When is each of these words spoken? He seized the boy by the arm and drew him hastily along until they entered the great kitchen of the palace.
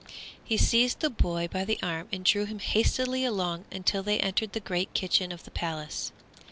He 0.43 0.57
seized 0.57 1.01
the 1.01 1.11
boy 1.11 1.47
by 1.47 1.63
the 1.63 1.77
arm 1.83 2.07
and 2.11 2.25
drew 2.25 2.45
him 2.45 2.57
hastily 2.57 3.23
along 3.23 3.65
until 3.71 4.01
they 4.01 4.17
entered 4.19 4.53
the 4.53 4.59
great 4.59 4.91
kitchen 4.95 5.31
of 5.31 5.43
the 5.43 5.51
palace. 5.51 6.11